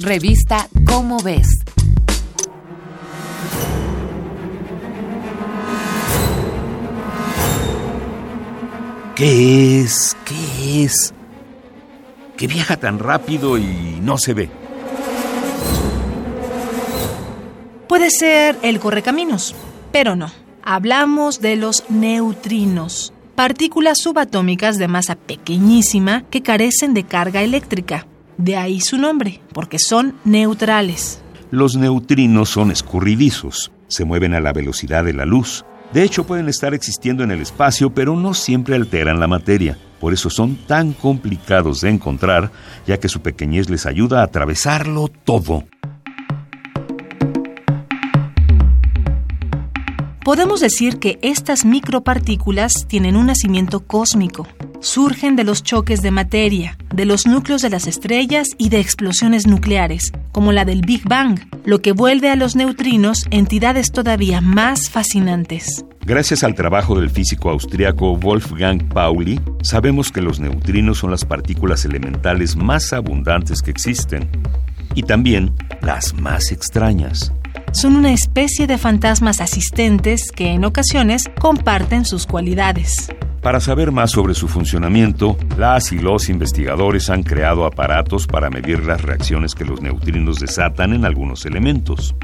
Revista 0.00 0.68
Cómo 0.86 1.18
ves. 1.22 1.46
¿Qué 9.14 9.80
es? 9.80 10.16
¿Qué 10.24 10.84
es? 10.84 11.14
Que 12.36 12.48
viaja 12.48 12.76
tan 12.76 12.98
rápido 12.98 13.56
y 13.56 14.00
no 14.02 14.18
se 14.18 14.34
ve. 14.34 14.50
Puede 17.86 18.10
ser 18.10 18.58
el 18.62 18.80
correcaminos, 18.80 19.54
pero 19.92 20.16
no. 20.16 20.32
Hablamos 20.64 21.40
de 21.40 21.54
los 21.54 21.84
neutrinos, 21.88 23.12
partículas 23.36 23.98
subatómicas 23.98 24.76
de 24.78 24.88
masa 24.88 25.14
pequeñísima 25.14 26.24
que 26.30 26.42
carecen 26.42 26.94
de 26.94 27.04
carga 27.04 27.42
eléctrica. 27.42 28.08
De 28.38 28.56
ahí 28.56 28.80
su 28.80 28.98
nombre, 28.98 29.40
porque 29.52 29.78
son 29.78 30.16
neutrales. 30.24 31.20
Los 31.50 31.76
neutrinos 31.76 32.48
son 32.48 32.70
escurridizos, 32.70 33.70
se 33.86 34.04
mueven 34.04 34.34
a 34.34 34.40
la 34.40 34.52
velocidad 34.52 35.04
de 35.04 35.12
la 35.12 35.24
luz. 35.24 35.64
De 35.92 36.02
hecho, 36.02 36.24
pueden 36.26 36.48
estar 36.48 36.74
existiendo 36.74 37.22
en 37.22 37.30
el 37.30 37.40
espacio, 37.40 37.94
pero 37.94 38.16
no 38.16 38.34
siempre 38.34 38.74
alteran 38.74 39.20
la 39.20 39.28
materia. 39.28 39.78
Por 40.00 40.12
eso 40.12 40.30
son 40.30 40.56
tan 40.66 40.92
complicados 40.92 41.80
de 41.80 41.90
encontrar, 41.90 42.50
ya 42.86 42.98
que 42.98 43.08
su 43.08 43.20
pequeñez 43.20 43.70
les 43.70 43.86
ayuda 43.86 44.20
a 44.20 44.24
atravesarlo 44.24 45.08
todo. 45.08 45.64
Podemos 50.24 50.60
decir 50.60 50.98
que 50.98 51.18
estas 51.22 51.64
micropartículas 51.64 52.72
tienen 52.88 53.14
un 53.14 53.26
nacimiento 53.26 53.80
cósmico. 53.80 54.48
Surgen 54.84 55.34
de 55.34 55.44
los 55.44 55.62
choques 55.62 56.02
de 56.02 56.10
materia, 56.10 56.76
de 56.94 57.06
los 57.06 57.26
núcleos 57.26 57.62
de 57.62 57.70
las 57.70 57.86
estrellas 57.86 58.48
y 58.58 58.68
de 58.68 58.80
explosiones 58.80 59.46
nucleares, 59.46 60.12
como 60.30 60.52
la 60.52 60.66
del 60.66 60.82
Big 60.82 61.08
Bang, 61.08 61.40
lo 61.64 61.80
que 61.80 61.92
vuelve 61.92 62.28
a 62.28 62.36
los 62.36 62.54
neutrinos 62.54 63.24
entidades 63.30 63.92
todavía 63.92 64.42
más 64.42 64.90
fascinantes. 64.90 65.86
Gracias 66.02 66.44
al 66.44 66.54
trabajo 66.54 67.00
del 67.00 67.08
físico 67.08 67.48
austriaco 67.48 68.14
Wolfgang 68.18 68.86
Pauli, 68.90 69.40
sabemos 69.62 70.12
que 70.12 70.20
los 70.20 70.38
neutrinos 70.38 70.98
son 70.98 71.12
las 71.12 71.24
partículas 71.24 71.86
elementales 71.86 72.54
más 72.54 72.92
abundantes 72.92 73.62
que 73.62 73.70
existen 73.70 74.28
y 74.94 75.04
también 75.04 75.54
las 75.80 76.12
más 76.12 76.52
extrañas 76.52 77.32
son 77.72 77.96
una 77.96 78.12
especie 78.12 78.68
de 78.68 78.78
fantasmas 78.78 79.40
asistentes 79.40 80.30
que 80.30 80.52
en 80.52 80.64
ocasiones 80.64 81.24
comparten 81.40 82.04
sus 82.04 82.24
cualidades. 82.24 83.08
Para 83.44 83.60
saber 83.60 83.92
más 83.92 84.12
sobre 84.12 84.32
su 84.32 84.48
funcionamiento, 84.48 85.36
las 85.58 85.92
y 85.92 85.98
los 85.98 86.30
investigadores 86.30 87.10
han 87.10 87.22
creado 87.22 87.66
aparatos 87.66 88.26
para 88.26 88.48
medir 88.48 88.82
las 88.86 89.02
reacciones 89.02 89.54
que 89.54 89.66
los 89.66 89.82
neutrinos 89.82 90.40
desatan 90.40 90.94
en 90.94 91.04
algunos 91.04 91.44
elementos. 91.44 92.14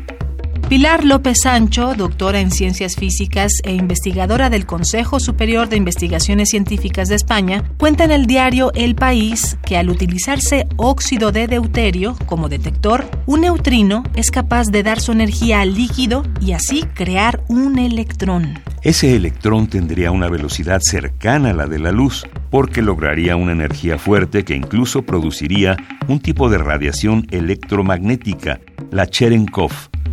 Pilar 0.71 1.05
López 1.05 1.41
Sancho, 1.43 1.93
doctora 1.95 2.41
en 2.41 2.51
ciencias 2.51 2.97
físicas 2.97 3.53
e 3.65 3.75
investigadora 3.75 4.49
del 4.49 4.65
Consejo 4.65 5.21
Superior 5.21 5.69
de 5.69 5.77
Investigaciones 5.77 6.49
Científicas 6.49 7.09
de 7.09 7.17
España, 7.17 7.65
cuenta 7.77 8.05
en 8.05 8.13
el 8.13 8.25
diario 8.25 8.73
El 8.73 8.95
País 8.95 9.59
que 9.67 9.77
al 9.77 9.91
utilizarse 9.91 10.69
óxido 10.79 11.33
de 11.33 11.49
deuterio 11.49 12.17
como 12.25 12.49
detector, 12.49 13.05
un 13.27 13.43
neutrino 13.43 14.05
es 14.15 14.31
capaz 14.31 14.69
de 14.69 14.83
dar 14.83 15.01
su 15.01 15.13
energía 15.13 15.61
al 15.61 15.75
líquido 15.75 16.23
y 16.41 16.53
así 16.53 16.83
crear 16.95 17.43
un 17.49 17.79
electrón. 17.79 18.55
Ese 18.83 19.15
electrón 19.15 19.67
tendría 19.67 20.11
una 20.11 20.31
velocidad 20.31 20.81
cercana 20.83 21.51
a 21.51 21.55
la 21.55 21.67
de 21.67 21.79
la 21.79 21.93
luz, 21.93 22.25
porque 22.49 22.81
lograría 22.81 23.37
una 23.37 23.53
energía 23.53 23.99
fuerte 23.99 24.43
que 24.43 24.57
incluso 24.57 25.03
produciría 25.03 25.77
un 26.09 26.19
tipo 26.21 26.49
de 26.49 26.57
radiación 26.57 27.27
electromagnética, 27.31 28.61
la 28.91 29.07
Cherenkov, 29.07 29.71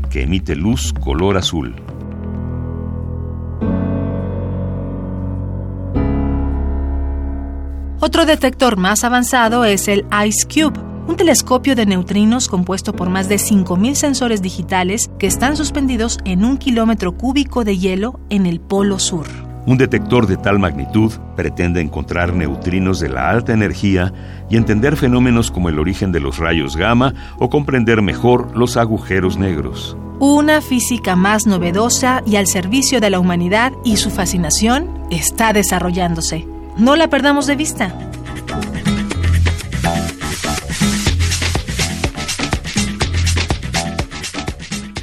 que 0.09 0.24
emite 0.24 0.58
luz 0.58 0.92
color 0.92 1.38
azul. 1.38 1.76
Otro 8.02 8.25
detector 8.25 8.75
más 8.75 9.06
avanzado 9.06 9.64
es 9.64 9.88
el 9.88 10.06
Ice 10.25 10.46
Cube, 10.46 10.78
un 11.07 11.16
telescopio 11.16 11.75
de 11.75 11.85
neutrinos 11.85 12.47
compuesto 12.47 12.94
por 12.94 13.09
más 13.09 13.29
de 13.29 13.38
5.000 13.38 13.95
sensores 13.95 14.41
digitales 14.41 15.09
que 15.18 15.28
están 15.28 15.56
suspendidos 15.56 16.19
en 16.25 16.44
un 16.44 16.57
kilómetro 16.57 17.13
cúbico 17.18 17.63
de 17.63 17.78
hielo 17.78 18.19
en 18.29 18.45
el 18.45 18.59
Polo 18.59 19.00
Sur. 19.00 19.28
Un 19.66 19.78
detector 19.78 20.28
de 20.28 20.38
tal 20.38 20.59
magnitud 20.59 21.12
pretende 21.35 21.81
encontrar 21.81 22.34
neutrinos 22.34 23.00
de 23.00 23.09
la 23.09 23.29
alta 23.29 23.51
energía 23.53 24.13
y 24.50 24.56
entender 24.56 24.96
fenómenos 24.96 25.51
como 25.51 25.67
el 25.67 25.78
origen 25.78 26.13
de 26.13 26.22
los 26.22 26.38
rayos 26.38 26.78
gamma 26.78 27.13
o 27.38 27.50
comprender 27.50 28.01
mejor 28.01 28.56
los 28.56 28.78
agujeros 28.78 29.38
negros. 29.38 29.97
Una 30.19 30.62
física 30.62 31.16
más 31.16 31.47
novedosa 31.47 32.23
y 32.25 32.38
al 32.38 32.47
servicio 32.47 33.01
de 33.01 33.09
la 33.09 33.19
humanidad 33.19 33.73
y 33.84 33.97
su 33.97 34.09
fascinación 34.09 34.90
está 35.12 35.51
desarrollándose. 35.51 36.47
No 36.78 36.96
la 36.96 37.09
perdamos 37.09 37.46
de 37.46 37.56
vista. 37.56 37.94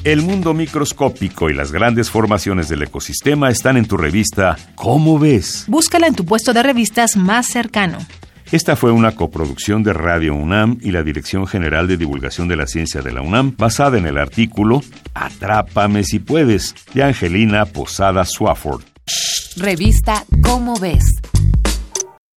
El 0.05 0.21
mundo 0.21 0.53
microscópico 0.53 1.49
y 1.49 1.55
las 1.55 1.73
grandes 1.73 2.11
formaciones 2.11 2.69
del 2.69 2.83
ecosistema 2.83 3.49
están 3.49 3.79
en 3.79 3.87
tu 3.87 3.97
revista 3.97 4.59
¿Cómo 4.75 5.19
ves? 5.19 5.65
Búscala 5.67 6.07
en 6.07 6.15
tu 6.15 6.27
puesto 6.27 6.53
de 6.53 6.63
revistas 6.63 7.17
más 7.17 7.47
cercano. 7.47 7.97
Esta 8.53 8.77
fue 8.77 8.93
una 8.93 9.13
coproducción 9.13 9.83
de 9.83 9.95
Radio 9.95 10.35
UNAM 10.35 10.77
y 10.83 10.91
la 10.91 11.03
Dirección 11.03 11.47
General 11.47 11.89
de 11.89 11.97
Divulgación 11.97 12.49
de 12.49 12.57
la 12.57 12.67
Ciencia 12.67 13.01
de 13.01 13.13
la 13.13 13.23
UNAM, 13.23 13.55
basada 13.57 13.97
en 13.97 14.05
el 14.05 14.19
artículo 14.19 14.83
Atrápame 15.15 16.05
si 16.05 16.19
puedes, 16.19 16.75
de 16.93 17.03
Angelina 17.03 17.65
Posada 17.65 18.27
Swafford. 18.27 18.83
Revista 19.57 20.27
¿Cómo 20.43 20.79
ves? 20.79 21.03